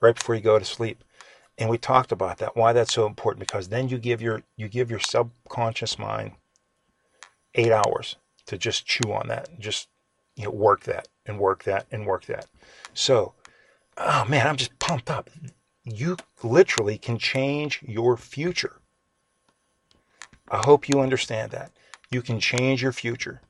right 0.00 0.14
before 0.14 0.34
you 0.34 0.40
go 0.40 0.58
to 0.58 0.64
sleep. 0.64 1.02
And 1.58 1.70
we 1.70 1.78
talked 1.78 2.12
about 2.12 2.38
that, 2.38 2.54
why 2.54 2.72
that's 2.72 2.92
so 2.92 3.06
important, 3.06 3.46
because 3.46 3.68
then 3.68 3.88
you 3.88 3.98
give 3.98 4.20
your 4.20 4.42
you 4.56 4.68
give 4.68 4.90
your 4.90 5.00
subconscious 5.00 5.98
mind 5.98 6.32
eight 7.54 7.72
hours 7.72 8.16
to 8.46 8.58
just 8.58 8.86
chew 8.86 9.12
on 9.12 9.28
that, 9.28 9.58
just 9.58 9.88
you 10.36 10.44
know, 10.44 10.50
work 10.50 10.84
that 10.84 11.08
and 11.24 11.38
work 11.38 11.64
that 11.64 11.86
and 11.90 12.06
work 12.06 12.26
that. 12.26 12.46
So, 12.92 13.32
oh 13.96 14.24
man, 14.28 14.46
I'm 14.46 14.56
just 14.56 14.78
pumped 14.78 15.10
up. 15.10 15.30
You 15.84 16.16
literally 16.42 16.98
can 16.98 17.18
change 17.18 17.82
your 17.82 18.16
future. 18.16 18.80
I 20.50 20.58
hope 20.58 20.88
you 20.88 21.00
understand 21.00 21.52
that. 21.52 21.72
You 22.10 22.22
can 22.22 22.38
change 22.38 22.82
your 22.82 22.92
future 22.92 23.40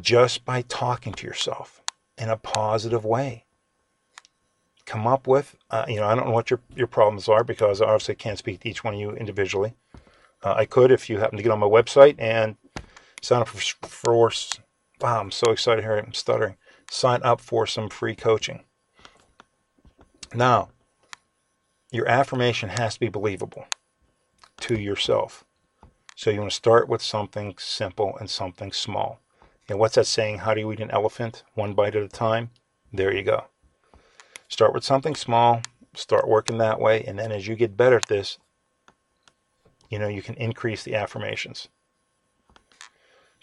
just 0.00 0.44
by 0.44 0.62
talking 0.62 1.12
to 1.14 1.26
yourself 1.26 1.82
in 2.18 2.28
a 2.28 2.36
positive 2.36 3.04
way. 3.04 3.44
Come 4.94 5.08
up 5.08 5.26
with, 5.26 5.56
uh, 5.72 5.84
you 5.88 5.96
know, 5.96 6.06
I 6.06 6.14
don't 6.14 6.26
know 6.26 6.32
what 6.32 6.50
your, 6.50 6.60
your 6.76 6.86
problems 6.86 7.28
are 7.28 7.42
because 7.42 7.80
I 7.80 7.86
obviously 7.86 8.14
can't 8.14 8.38
speak 8.38 8.60
to 8.60 8.68
each 8.68 8.84
one 8.84 8.94
of 8.94 9.00
you 9.00 9.10
individually. 9.10 9.74
Uh, 10.40 10.54
I 10.56 10.66
could 10.66 10.92
if 10.92 11.10
you 11.10 11.18
happen 11.18 11.36
to 11.36 11.42
get 11.42 11.50
on 11.50 11.58
my 11.58 11.66
website 11.66 12.14
and 12.16 12.54
sign 13.20 13.40
up 13.40 13.48
for, 13.48 13.88
for 13.88 14.30
wow, 15.00 15.20
I'm 15.20 15.32
so 15.32 15.50
excited 15.50 15.82
here. 15.82 15.98
I'm 15.98 16.14
stuttering. 16.14 16.54
Sign 16.88 17.24
up 17.24 17.40
for 17.40 17.66
some 17.66 17.88
free 17.88 18.14
coaching. 18.14 18.62
Now, 20.32 20.68
your 21.90 22.06
affirmation 22.06 22.68
has 22.68 22.94
to 22.94 23.00
be 23.00 23.08
believable 23.08 23.66
to 24.60 24.78
yourself. 24.78 25.42
So 26.14 26.30
you 26.30 26.38
want 26.38 26.52
to 26.52 26.56
start 26.56 26.88
with 26.88 27.02
something 27.02 27.56
simple 27.58 28.16
and 28.20 28.30
something 28.30 28.70
small. 28.70 29.18
And 29.68 29.80
what's 29.80 29.96
that 29.96 30.06
saying? 30.06 30.38
How 30.38 30.54
do 30.54 30.60
you 30.60 30.70
eat 30.70 30.78
an 30.78 30.92
elephant? 30.92 31.42
One 31.54 31.74
bite 31.74 31.96
at 31.96 32.02
a 32.04 32.08
time? 32.08 32.50
There 32.92 33.12
you 33.12 33.24
go. 33.24 33.46
Start 34.54 34.72
with 34.72 34.84
something 34.84 35.16
small, 35.16 35.62
start 35.96 36.28
working 36.28 36.58
that 36.58 36.78
way, 36.78 37.02
and 37.02 37.18
then 37.18 37.32
as 37.32 37.48
you 37.48 37.56
get 37.56 37.76
better 37.76 37.96
at 37.96 38.06
this, 38.06 38.38
you 39.90 39.98
know, 39.98 40.06
you 40.06 40.22
can 40.22 40.36
increase 40.36 40.84
the 40.84 40.94
affirmations. 40.94 41.66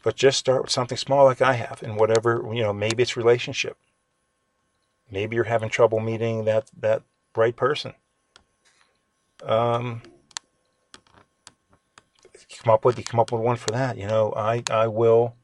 But 0.05 0.15
just 0.15 0.39
start 0.39 0.61
with 0.61 0.71
something 0.71 0.97
small 0.97 1.25
like 1.25 1.41
I 1.41 1.55
have, 1.55 1.83
and 1.83 1.97
whatever, 1.97 2.49
you 2.53 2.63
know, 2.63 2.71
maybe 2.71 3.03
it's 3.03 3.17
relationship. 3.17 3.75
Maybe 5.11 5.35
you're 5.35 5.43
having 5.43 5.67
trouble 5.67 5.99
meeting 5.99 6.45
that, 6.45 6.71
that 6.79 7.03
right 7.35 7.57
person. 7.57 7.93
Um, 9.43 10.03
come 12.57 12.73
up 12.73 12.85
with 12.85 12.97
you 12.97 13.03
come 13.03 13.19
up 13.19 13.33
with 13.33 13.41
one 13.41 13.57
for 13.57 13.71
that. 13.71 13.97
You 13.97 14.07
know, 14.07 14.33
I 14.37 14.63
I 14.71 14.87
will 14.87 15.35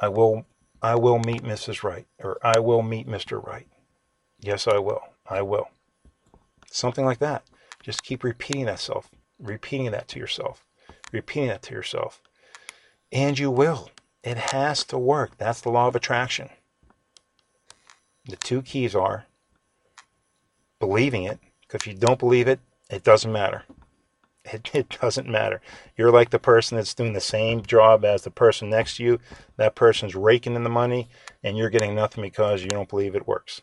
I 0.00 0.08
will 0.08 0.46
I 0.80 0.94
will 0.94 1.18
meet 1.18 1.42
Mrs. 1.42 1.82
Right 1.82 2.06
or 2.18 2.38
I 2.42 2.58
will 2.58 2.80
meet 2.80 3.06
Mr. 3.06 3.44
Right. 3.46 3.66
Yes, 4.42 4.66
I 4.66 4.78
will. 4.78 5.02
I 5.30 5.40
will. 5.42 5.68
Something 6.66 7.04
like 7.04 7.20
that. 7.20 7.44
Just 7.82 8.02
keep 8.02 8.24
repeating 8.24 8.66
that 8.66 8.80
self, 8.80 9.08
repeating 9.38 9.92
that 9.92 10.08
to 10.08 10.18
yourself, 10.18 10.64
repeating 11.12 11.48
that 11.48 11.62
to 11.62 11.74
yourself. 11.74 12.20
And 13.12 13.38
you 13.38 13.50
will. 13.50 13.90
It 14.24 14.36
has 14.36 14.84
to 14.84 14.98
work. 14.98 15.38
That's 15.38 15.60
the 15.60 15.70
law 15.70 15.86
of 15.86 15.96
attraction. 15.96 16.50
The 18.24 18.36
two 18.36 18.62
keys 18.62 18.94
are 18.94 19.26
believing 20.80 21.24
it, 21.24 21.38
because 21.62 21.82
if 21.82 21.86
you 21.86 21.94
don't 21.94 22.18
believe 22.18 22.48
it, 22.48 22.60
it 22.90 23.04
doesn't 23.04 23.32
matter. 23.32 23.64
It, 24.44 24.70
it 24.74 24.98
doesn't 25.00 25.28
matter. 25.28 25.60
You're 25.96 26.10
like 26.10 26.30
the 26.30 26.38
person 26.40 26.76
that's 26.76 26.94
doing 26.94 27.12
the 27.12 27.20
same 27.20 27.62
job 27.62 28.04
as 28.04 28.22
the 28.22 28.30
person 28.30 28.70
next 28.70 28.96
to 28.96 29.04
you. 29.04 29.20
That 29.56 29.76
person's 29.76 30.16
raking 30.16 30.54
in 30.54 30.64
the 30.64 30.70
money, 30.70 31.08
and 31.44 31.56
you're 31.56 31.70
getting 31.70 31.94
nothing 31.94 32.22
because 32.22 32.62
you 32.62 32.70
don't 32.70 32.88
believe 32.88 33.14
it 33.14 33.28
works. 33.28 33.62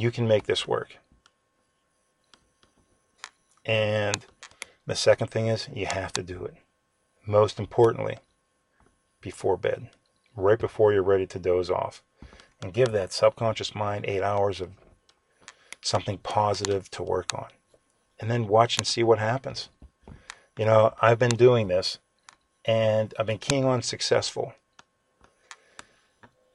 You 0.00 0.10
can 0.10 0.26
make 0.26 0.44
this 0.44 0.66
work. 0.66 0.96
And 3.66 4.24
the 4.86 4.94
second 4.94 5.30
thing 5.30 5.48
is 5.48 5.68
you 5.74 5.84
have 5.84 6.10
to 6.14 6.22
do 6.22 6.42
it. 6.46 6.54
Most 7.26 7.60
importantly, 7.60 8.16
before 9.20 9.58
bed, 9.58 9.90
right 10.34 10.58
before 10.58 10.94
you're 10.94 11.02
ready 11.02 11.26
to 11.26 11.38
doze 11.38 11.68
off. 11.68 12.02
And 12.62 12.72
give 12.72 12.92
that 12.92 13.12
subconscious 13.12 13.74
mind 13.74 14.06
eight 14.08 14.22
hours 14.22 14.62
of 14.62 14.70
something 15.82 16.16
positive 16.16 16.90
to 16.92 17.02
work 17.02 17.34
on 17.34 17.48
and 18.18 18.30
then 18.30 18.48
watch 18.48 18.78
and 18.78 18.86
see 18.86 19.02
what 19.02 19.18
happens. 19.18 19.68
You 20.56 20.64
know, 20.64 20.94
I've 21.02 21.18
been 21.18 21.36
doing 21.36 21.68
this 21.68 21.98
and 22.64 23.12
I've 23.18 23.26
been 23.26 23.36
keying 23.36 23.66
on 23.66 23.82
successful. 23.82 24.54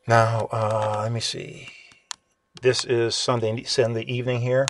Now, 0.07 0.47
uh, 0.51 1.01
let 1.03 1.11
me 1.11 1.19
see. 1.19 1.74
This 2.65 2.83
is 2.83 3.13
Sunday 3.13 3.61
Sunday 3.61 4.01
evening 4.05 4.41
here, 4.41 4.65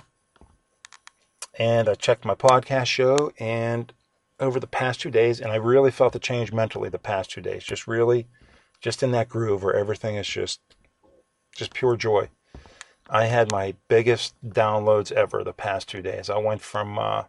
and 1.58 1.88
I 1.88 1.94
checked 1.94 2.26
my 2.26 2.34
podcast 2.34 2.88
show 2.88 3.32
and 3.38 3.90
over 4.38 4.60
the 4.60 4.66
past 4.66 5.00
two 5.00 5.10
days, 5.10 5.40
and 5.40 5.50
I 5.50 5.56
really 5.56 5.90
felt 5.90 6.12
the 6.12 6.18
change 6.18 6.52
mentally 6.52 6.90
the 6.90 6.98
past 6.98 7.30
two 7.30 7.40
days. 7.40 7.64
Just 7.64 7.86
really, 7.86 8.26
just 8.82 9.02
in 9.02 9.12
that 9.12 9.30
groove 9.30 9.62
where 9.62 9.74
everything 9.74 10.16
is 10.16 10.28
just, 10.28 10.60
just 11.54 11.72
pure 11.72 11.96
joy. 11.96 12.28
I 13.08 13.28
had 13.28 13.50
my 13.50 13.76
biggest 13.88 14.34
downloads 14.46 15.10
ever 15.10 15.42
the 15.42 15.54
past 15.54 15.88
two 15.88 16.02
days. 16.02 16.28
I 16.28 16.36
went 16.36 16.60
from 16.60 16.98
uh, 16.98 17.22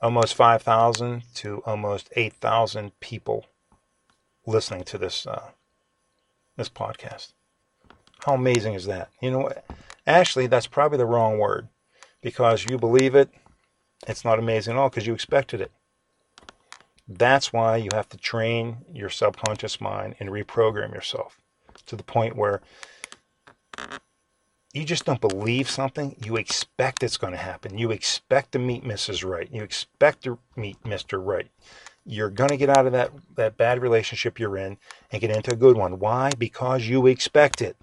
almost 0.00 0.34
5,000 0.34 1.24
to 1.34 1.62
almost 1.66 2.08
8,000 2.16 2.98
people 3.00 3.44
listening 4.46 4.84
to 4.84 4.96
this 4.96 5.26
uh, 5.26 5.50
this 6.56 6.70
podcast. 6.70 7.34
How 8.24 8.32
amazing 8.32 8.72
is 8.72 8.86
that? 8.86 9.10
You 9.20 9.30
know, 9.30 9.52
actually, 10.08 10.46
that's 10.46 10.66
probably 10.66 10.98
the 10.98 11.06
wrong 11.06 11.38
word 11.38 11.68
because 12.22 12.66
you 12.68 12.78
believe 12.78 13.14
it. 13.14 13.30
It's 14.06 14.24
not 14.24 14.38
amazing 14.38 14.74
at 14.74 14.78
all 14.78 14.88
because 14.88 15.06
you 15.06 15.14
expected 15.14 15.60
it. 15.60 15.72
That's 17.06 17.52
why 17.52 17.76
you 17.76 17.88
have 17.92 18.08
to 18.10 18.18
train 18.18 18.78
your 18.92 19.08
subconscious 19.08 19.80
mind 19.80 20.16
and 20.20 20.28
reprogram 20.28 20.92
yourself 20.92 21.38
to 21.86 21.96
the 21.96 22.02
point 22.02 22.36
where 22.36 22.60
you 24.74 24.84
just 24.84 25.04
don't 25.04 25.20
believe 25.20 25.70
something, 25.70 26.16
you 26.24 26.36
expect 26.36 27.02
it's 27.02 27.16
going 27.16 27.32
to 27.32 27.38
happen. 27.38 27.78
You 27.78 27.90
expect 27.90 28.52
to 28.52 28.58
meet 28.58 28.84
Mrs. 28.84 29.28
Right. 29.28 29.48
You 29.50 29.62
expect 29.62 30.24
to 30.24 30.38
meet 30.56 30.82
Mr. 30.82 31.24
Right. 31.24 31.48
You're 32.04 32.30
going 32.30 32.50
to 32.50 32.56
get 32.56 32.70
out 32.70 32.86
of 32.86 32.92
that, 32.92 33.12
that 33.36 33.56
bad 33.56 33.82
relationship 33.82 34.38
you're 34.38 34.56
in 34.56 34.78
and 35.10 35.20
get 35.20 35.34
into 35.34 35.52
a 35.52 35.56
good 35.56 35.76
one. 35.76 35.98
Why? 35.98 36.30
Because 36.36 36.86
you 36.86 37.06
expect 37.06 37.60
it. 37.62 37.76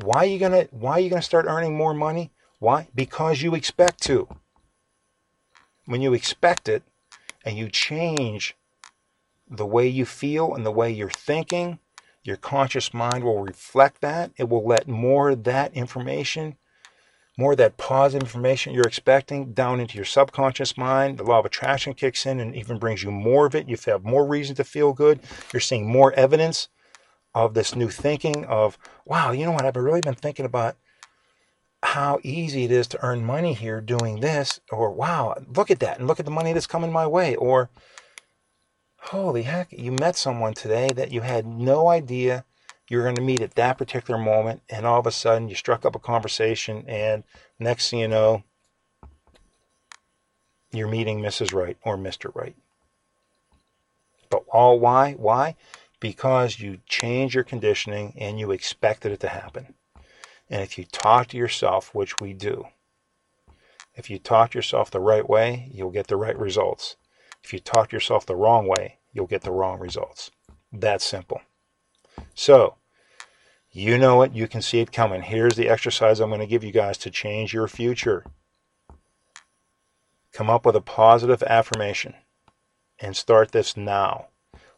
Why 0.00 0.18
are 0.18 0.26
you 0.26 0.38
to 0.38 0.68
why 0.70 0.92
are 0.92 1.00
you 1.00 1.10
to 1.10 1.22
start 1.22 1.46
earning 1.48 1.76
more 1.76 1.92
money? 1.92 2.30
Why? 2.60 2.88
Because 2.94 3.42
you 3.42 3.56
expect 3.56 4.00
to. 4.04 4.28
When 5.86 6.00
you 6.00 6.14
expect 6.14 6.68
it 6.68 6.84
and 7.44 7.58
you 7.58 7.68
change 7.68 8.54
the 9.50 9.66
way 9.66 9.88
you 9.88 10.04
feel 10.06 10.54
and 10.54 10.64
the 10.64 10.70
way 10.70 10.92
you're 10.92 11.10
thinking, 11.10 11.80
your 12.22 12.36
conscious 12.36 12.94
mind 12.94 13.24
will 13.24 13.42
reflect 13.42 14.00
that. 14.00 14.30
It 14.36 14.48
will 14.48 14.64
let 14.64 14.86
more 14.86 15.30
of 15.30 15.42
that 15.44 15.74
information, 15.74 16.58
more 17.36 17.52
of 17.52 17.58
that 17.58 17.76
positive 17.76 18.22
information 18.22 18.74
you're 18.74 18.86
expecting 18.86 19.52
down 19.52 19.80
into 19.80 19.96
your 19.96 20.04
subconscious 20.04 20.76
mind. 20.76 21.18
The 21.18 21.24
law 21.24 21.40
of 21.40 21.44
attraction 21.44 21.94
kicks 21.94 22.24
in 22.24 22.38
and 22.38 22.54
even 22.54 22.78
brings 22.78 23.02
you 23.02 23.10
more 23.10 23.46
of 23.46 23.54
it. 23.56 23.68
You 23.68 23.76
have 23.86 24.04
more 24.04 24.24
reason 24.24 24.54
to 24.56 24.64
feel 24.64 24.92
good. 24.92 25.18
You're 25.52 25.58
seeing 25.58 25.90
more 25.90 26.12
evidence 26.12 26.68
of 27.34 27.54
this 27.54 27.74
new 27.74 27.88
thinking 27.88 28.44
of, 28.46 28.78
wow, 29.04 29.32
you 29.32 29.44
know 29.44 29.52
what? 29.52 29.64
I've 29.64 29.76
really 29.76 30.00
been 30.00 30.14
thinking 30.14 30.46
about 30.46 30.76
how 31.82 32.18
easy 32.22 32.64
it 32.64 32.70
is 32.70 32.88
to 32.88 33.04
earn 33.04 33.24
money 33.24 33.54
here 33.54 33.80
doing 33.80 34.20
this. 34.20 34.60
Or, 34.70 34.90
wow, 34.90 35.36
look 35.54 35.70
at 35.70 35.80
that 35.80 35.98
and 35.98 36.08
look 36.08 36.18
at 36.18 36.24
the 36.24 36.30
money 36.30 36.52
that's 36.52 36.66
coming 36.66 36.92
my 36.92 37.06
way. 37.06 37.36
Or, 37.36 37.70
holy 38.98 39.42
heck, 39.42 39.72
you 39.72 39.92
met 39.92 40.16
someone 40.16 40.54
today 40.54 40.88
that 40.96 41.12
you 41.12 41.20
had 41.20 41.46
no 41.46 41.88
idea 41.88 42.44
you 42.88 42.96
were 42.96 43.04
going 43.04 43.16
to 43.16 43.22
meet 43.22 43.42
at 43.42 43.54
that 43.54 43.76
particular 43.76 44.18
moment, 44.18 44.62
and 44.70 44.86
all 44.86 44.98
of 44.98 45.06
a 45.06 45.12
sudden 45.12 45.48
you 45.48 45.54
struck 45.54 45.84
up 45.84 45.94
a 45.94 45.98
conversation, 45.98 46.84
and 46.88 47.22
next 47.58 47.90
thing 47.90 48.00
you 48.00 48.08
know, 48.08 48.42
you're 50.72 50.88
meeting 50.88 51.20
Mrs. 51.20 51.52
Right 51.52 51.76
or 51.82 51.96
Mr. 51.96 52.34
Right. 52.34 52.56
But 54.30 54.44
all 54.48 54.78
why? 54.80 55.12
Why? 55.12 55.56
Because 56.00 56.60
you 56.60 56.78
change 56.86 57.34
your 57.34 57.44
conditioning 57.44 58.14
and 58.18 58.38
you 58.38 58.50
expected 58.50 59.12
it 59.12 59.20
to 59.20 59.28
happen. 59.28 59.74
And 60.50 60.62
if 60.62 60.78
you 60.78 60.84
talk 60.84 61.28
to 61.28 61.36
yourself, 61.36 61.94
which 61.94 62.20
we 62.20 62.32
do, 62.32 62.66
if 63.94 64.08
you 64.08 64.18
talk 64.18 64.52
to 64.52 64.58
yourself 64.58 64.90
the 64.90 65.00
right 65.00 65.28
way, 65.28 65.68
you'll 65.72 65.90
get 65.90 66.06
the 66.06 66.16
right 66.16 66.38
results. 66.38 66.96
If 67.42 67.52
you 67.52 67.58
talk 67.58 67.90
to 67.90 67.96
yourself 67.96 68.24
the 68.24 68.36
wrong 68.36 68.66
way, 68.68 68.98
you'll 69.12 69.26
get 69.26 69.42
the 69.42 69.50
wrong 69.50 69.80
results. 69.80 70.30
That 70.72 71.02
simple. 71.02 71.40
So, 72.34 72.76
you 73.70 73.98
know 73.98 74.22
it, 74.22 74.32
you 74.32 74.48
can 74.48 74.62
see 74.62 74.80
it 74.80 74.92
coming. 74.92 75.22
Here's 75.22 75.56
the 75.56 75.68
exercise 75.68 76.20
I'm 76.20 76.30
going 76.30 76.40
to 76.40 76.46
give 76.46 76.64
you 76.64 76.72
guys 76.72 76.96
to 76.98 77.10
change 77.10 77.52
your 77.52 77.68
future. 77.68 78.24
Come 80.32 80.48
up 80.48 80.64
with 80.64 80.76
a 80.76 80.80
positive 80.80 81.42
affirmation 81.42 82.14
and 82.98 83.16
start 83.16 83.52
this 83.52 83.76
now. 83.76 84.28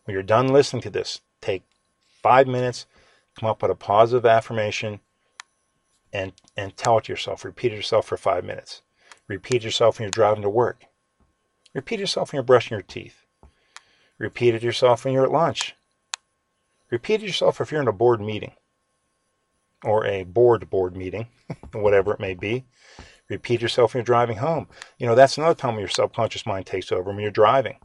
When 0.05 0.15
you're 0.15 0.23
done 0.23 0.49
listening 0.49 0.83
to 0.83 0.91
this, 0.91 1.21
take 1.41 1.63
five 2.07 2.47
minutes, 2.47 2.87
come 3.39 3.49
up 3.49 3.63
with 3.63 3.71
a 3.71 3.75
positive 3.75 4.27
affirmation, 4.27 5.01
and, 6.13 6.33
and 6.57 6.77
tell 6.77 6.99
it 6.99 7.05
to 7.05 7.13
yourself. 7.13 7.45
Repeat 7.45 7.73
it 7.73 7.77
yourself 7.77 8.07
for 8.07 8.17
five 8.17 8.45
minutes. 8.45 8.83
Repeat 9.29 9.63
yourself 9.63 9.99
when 9.99 10.05
you're 10.05 10.11
driving 10.11 10.43
to 10.43 10.51
work. 10.51 10.85
Repeat 11.73 12.01
yourself 12.01 12.33
when 12.33 12.39
you're 12.39 12.45
brushing 12.45 12.75
your 12.75 12.83
teeth. 12.83 13.25
Repeat 14.19 14.55
it 14.55 14.63
yourself 14.63 15.05
when 15.05 15.15
you're 15.15 15.25
at 15.25 15.31
lunch. 15.31 15.75
Repeat 16.91 17.23
it 17.23 17.27
yourself 17.27 17.61
if 17.61 17.71
you're 17.71 17.81
in 17.81 17.89
a 17.89 17.93
board 17.93 18.21
meeting 18.21 18.53
or 19.85 20.05
a 20.05 20.25
board 20.25 20.69
board 20.69 20.97
meeting, 20.97 21.29
whatever 21.73 22.13
it 22.13 22.21
may 22.21 22.35
be. 22.35 22.65
Repeat 23.29 23.63
yourself 23.63 23.95
when 23.95 24.01
you're 24.01 24.05
driving 24.05 24.39
home. 24.39 24.67
You 24.99 25.07
know, 25.07 25.15
that's 25.15 25.39
another 25.39 25.55
time 25.55 25.75
when 25.75 25.81
your 25.81 25.89
subconscious 25.89 26.45
mind 26.45 26.67
takes 26.67 26.91
over 26.91 27.11
when 27.11 27.21
you're 27.21 27.31
driving. 27.31 27.77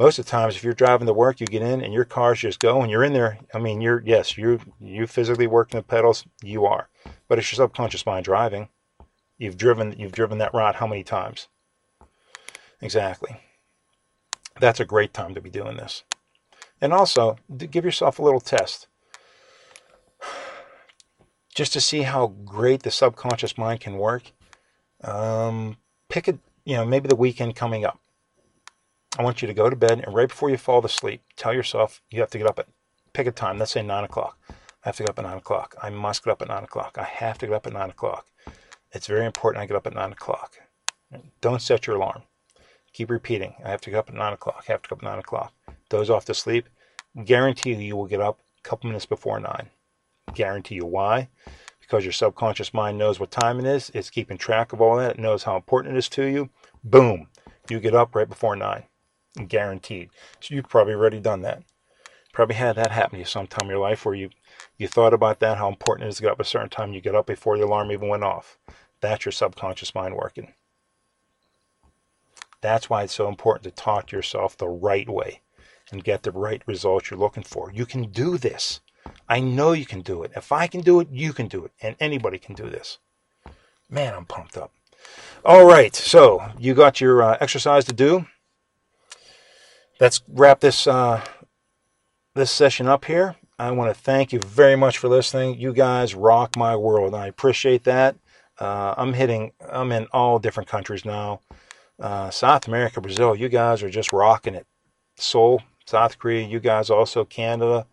Most 0.00 0.18
of 0.18 0.24
the 0.24 0.30
times, 0.30 0.56
if 0.56 0.64
you're 0.64 0.72
driving 0.72 1.06
to 1.08 1.12
work, 1.12 1.40
you 1.40 1.46
get 1.46 1.60
in 1.60 1.82
and 1.82 1.92
your 1.92 2.06
car's 2.06 2.40
just 2.40 2.58
going. 2.58 2.88
You're 2.88 3.04
in 3.04 3.12
there. 3.12 3.38
I 3.52 3.58
mean, 3.58 3.82
you're 3.82 4.02
yes, 4.02 4.38
you 4.38 4.58
you 4.80 5.06
physically 5.06 5.46
working 5.46 5.78
the 5.78 5.84
pedals. 5.84 6.24
You 6.42 6.64
are, 6.64 6.88
but 7.28 7.38
it's 7.38 7.52
your 7.52 7.58
subconscious 7.58 8.06
mind 8.06 8.24
driving. 8.24 8.70
You've 9.36 9.58
driven 9.58 9.94
you've 9.98 10.12
driven 10.12 10.38
that 10.38 10.54
rod 10.54 10.76
how 10.76 10.86
many 10.86 11.04
times? 11.04 11.48
Exactly. 12.80 13.42
That's 14.58 14.80
a 14.80 14.86
great 14.86 15.12
time 15.12 15.34
to 15.34 15.40
be 15.42 15.50
doing 15.50 15.76
this. 15.76 16.02
And 16.80 16.94
also, 16.94 17.36
give 17.54 17.84
yourself 17.84 18.18
a 18.18 18.22
little 18.22 18.40
test 18.40 18.86
just 21.54 21.74
to 21.74 21.80
see 21.82 22.02
how 22.04 22.28
great 22.46 22.84
the 22.84 22.90
subconscious 22.90 23.58
mind 23.58 23.80
can 23.80 23.98
work. 23.98 24.32
Um, 25.04 25.76
pick 26.08 26.26
a, 26.26 26.38
you 26.64 26.76
know, 26.76 26.86
maybe 26.86 27.06
the 27.06 27.16
weekend 27.16 27.54
coming 27.54 27.84
up. 27.84 28.00
I 29.18 29.22
want 29.22 29.42
you 29.42 29.48
to 29.48 29.54
go 29.54 29.68
to 29.68 29.76
bed 29.76 30.00
and 30.04 30.14
right 30.14 30.28
before 30.28 30.50
you 30.50 30.56
fall 30.56 30.84
asleep, 30.84 31.22
tell 31.36 31.52
yourself 31.52 32.00
you 32.10 32.20
have 32.20 32.30
to 32.30 32.38
get 32.38 32.46
up 32.46 32.58
at, 32.58 32.68
pick 33.12 33.26
a 33.26 33.32
time, 33.32 33.58
let's 33.58 33.72
say 33.72 33.82
9 33.82 34.04
o'clock. 34.04 34.38
I 34.50 34.88
have 34.88 34.96
to 34.96 35.02
get 35.02 35.10
up 35.10 35.18
at 35.18 35.24
9 35.24 35.38
o'clock. 35.38 35.74
I 35.82 35.90
must 35.90 36.24
get 36.24 36.30
up 36.30 36.42
at 36.42 36.48
9 36.48 36.64
o'clock. 36.64 36.96
I 36.96 37.04
have 37.04 37.36
to 37.38 37.46
get 37.46 37.54
up 37.54 37.66
at 37.66 37.72
9 37.72 37.90
o'clock. 37.90 38.26
It's 38.92 39.08
very 39.08 39.26
important 39.26 39.62
I 39.62 39.66
get 39.66 39.76
up 39.76 39.86
at 39.86 39.94
9 39.94 40.12
o'clock. 40.12 40.58
Don't 41.40 41.60
set 41.60 41.86
your 41.86 41.96
alarm. 41.96 42.22
Keep 42.92 43.10
repeating. 43.10 43.54
I 43.64 43.70
have 43.70 43.80
to 43.82 43.90
get 43.90 43.98
up 43.98 44.08
at 44.08 44.14
9 44.14 44.32
o'clock. 44.32 44.64
I 44.68 44.72
have 44.72 44.82
to 44.82 44.88
get 44.88 44.92
up 44.98 45.02
at 45.02 45.10
9 45.10 45.18
o'clock. 45.18 45.52
Doze 45.88 46.08
off 46.08 46.24
to 46.26 46.34
sleep. 46.34 46.68
Guarantee 47.24 47.74
you, 47.74 47.96
will 47.96 48.06
get 48.06 48.20
up 48.20 48.38
a 48.64 48.68
couple 48.68 48.88
minutes 48.88 49.06
before 49.06 49.40
9. 49.40 49.70
Guarantee 50.34 50.76
you 50.76 50.86
why? 50.86 51.28
Because 51.80 52.04
your 52.04 52.12
subconscious 52.12 52.72
mind 52.72 52.96
knows 52.96 53.18
what 53.18 53.32
time 53.32 53.58
it 53.58 53.66
is. 53.66 53.90
It's 53.92 54.10
keeping 54.10 54.38
track 54.38 54.72
of 54.72 54.80
all 54.80 54.96
that. 54.96 55.16
It 55.16 55.18
knows 55.18 55.42
how 55.42 55.56
important 55.56 55.96
it 55.96 55.98
is 55.98 56.08
to 56.10 56.24
you. 56.24 56.50
Boom. 56.84 57.28
You 57.68 57.80
get 57.80 57.94
up 57.94 58.14
right 58.14 58.28
before 58.28 58.54
9. 58.54 58.84
Guaranteed. 59.48 60.10
So 60.40 60.54
you've 60.54 60.68
probably 60.68 60.94
already 60.94 61.20
done 61.20 61.42
that. 61.42 61.62
Probably 62.32 62.54
had 62.56 62.76
that 62.76 62.92
happen 62.92 63.16
to 63.16 63.18
you 63.18 63.24
sometime 63.24 63.66
in 63.66 63.70
your 63.70 63.78
life 63.78 64.04
where 64.04 64.14
you, 64.14 64.30
you 64.78 64.86
thought 64.86 65.12
about 65.12 65.40
that, 65.40 65.58
how 65.58 65.68
important 65.68 66.06
it 66.06 66.10
is 66.10 66.16
to 66.16 66.22
get 66.22 66.32
up 66.32 66.40
a 66.40 66.44
certain 66.44 66.68
time. 66.68 66.92
You 66.92 67.00
get 67.00 67.14
up 67.14 67.26
before 67.26 67.58
the 67.58 67.64
alarm 67.64 67.90
even 67.90 68.08
went 68.08 68.22
off. 68.22 68.58
That's 69.00 69.24
your 69.24 69.32
subconscious 69.32 69.94
mind 69.94 70.14
working. 70.14 70.52
That's 72.60 72.90
why 72.90 73.04
it's 73.04 73.14
so 73.14 73.28
important 73.28 73.64
to 73.64 73.70
talk 73.70 74.08
to 74.08 74.16
yourself 74.16 74.56
the 74.56 74.68
right 74.68 75.08
way 75.08 75.40
and 75.90 76.04
get 76.04 76.22
the 76.22 76.30
right 76.30 76.62
results 76.66 77.10
you're 77.10 77.18
looking 77.18 77.42
for. 77.42 77.72
You 77.72 77.86
can 77.86 78.10
do 78.10 78.38
this. 78.38 78.80
I 79.28 79.40
know 79.40 79.72
you 79.72 79.86
can 79.86 80.02
do 80.02 80.22
it. 80.22 80.32
If 80.36 80.52
I 80.52 80.66
can 80.66 80.82
do 80.82 81.00
it, 81.00 81.08
you 81.10 81.32
can 81.32 81.48
do 81.48 81.64
it. 81.64 81.72
And 81.80 81.96
anybody 81.98 82.38
can 82.38 82.54
do 82.54 82.68
this. 82.68 82.98
Man, 83.88 84.14
I'm 84.14 84.26
pumped 84.26 84.56
up. 84.56 84.72
All 85.44 85.64
right, 85.64 85.94
so 85.96 86.44
you 86.58 86.74
got 86.74 87.00
your 87.00 87.22
uh, 87.22 87.38
exercise 87.40 87.86
to 87.86 87.92
do. 87.92 88.26
Let's 90.00 90.22
wrap 90.28 90.60
this 90.60 90.86
uh, 90.86 91.22
this 92.34 92.50
session 92.50 92.88
up 92.88 93.04
here. 93.04 93.36
I 93.58 93.70
want 93.72 93.94
to 93.94 94.00
thank 94.00 94.32
you 94.32 94.38
very 94.40 94.74
much 94.74 94.96
for 94.96 95.08
listening. 95.08 95.58
You 95.58 95.74
guys 95.74 96.14
rock 96.14 96.56
my 96.56 96.74
world. 96.74 97.14
I 97.14 97.26
appreciate 97.26 97.84
that. 97.84 98.16
Uh, 98.58 98.94
I'm 98.96 99.12
hitting. 99.12 99.52
I'm 99.70 99.92
in 99.92 100.06
all 100.10 100.38
different 100.38 100.70
countries 100.70 101.04
now. 101.04 101.42
Uh, 102.00 102.30
South 102.30 102.66
America, 102.66 103.02
Brazil. 103.02 103.36
You 103.36 103.50
guys 103.50 103.82
are 103.82 103.90
just 103.90 104.10
rocking 104.10 104.54
it. 104.54 104.66
Seoul, 105.18 105.60
South 105.84 106.18
Korea. 106.18 106.48
You 106.48 106.60
guys 106.60 106.88
also 106.88 107.26
Canada, 107.26 107.86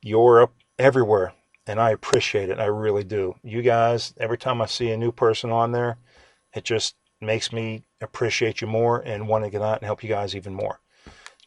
Europe, 0.00 0.54
everywhere. 0.78 1.32
And 1.66 1.80
I 1.80 1.90
appreciate 1.90 2.50
it. 2.50 2.60
I 2.60 2.66
really 2.66 3.02
do. 3.02 3.34
You 3.42 3.62
guys, 3.62 4.14
every 4.16 4.38
time 4.38 4.62
I 4.62 4.66
see 4.66 4.92
a 4.92 4.96
new 4.96 5.10
person 5.10 5.50
on 5.50 5.72
there, 5.72 5.96
it 6.54 6.62
just 6.62 6.94
makes 7.20 7.52
me 7.52 7.82
appreciate 8.00 8.60
you 8.60 8.68
more 8.68 9.00
and 9.00 9.26
want 9.26 9.42
to 9.42 9.50
get 9.50 9.60
out 9.60 9.78
and 9.78 9.86
help 9.86 10.04
you 10.04 10.08
guys 10.08 10.36
even 10.36 10.54
more. 10.54 10.78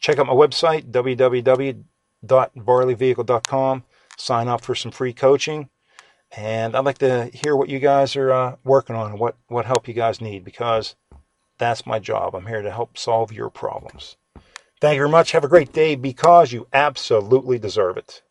Check 0.06 0.20
out 0.20 0.28
my 0.28 0.34
website, 0.34 0.92
www.varleyvehicle.com. 0.92 3.84
Sign 4.16 4.46
up 4.46 4.60
for 4.60 4.76
some 4.76 4.92
free 4.92 5.12
coaching. 5.12 5.68
And 6.36 6.76
I'd 6.76 6.84
like 6.84 6.98
to 6.98 7.28
hear 7.34 7.56
what 7.56 7.68
you 7.68 7.80
guys 7.80 8.14
are 8.14 8.30
uh, 8.30 8.54
working 8.62 8.94
on, 8.94 9.18
what, 9.18 9.36
what 9.48 9.66
help 9.66 9.88
you 9.88 9.94
guys 9.94 10.20
need, 10.20 10.44
because 10.44 10.94
that's 11.58 11.86
my 11.86 11.98
job. 11.98 12.36
I'm 12.36 12.46
here 12.46 12.62
to 12.62 12.70
help 12.70 12.96
solve 12.96 13.32
your 13.32 13.50
problems. 13.50 14.16
Thank 14.80 14.94
you 14.94 15.00
very 15.00 15.10
much. 15.10 15.32
Have 15.32 15.42
a 15.42 15.48
great 15.48 15.72
day 15.72 15.96
because 15.96 16.52
you 16.52 16.68
absolutely 16.72 17.58
deserve 17.58 17.96
it. 17.96 18.22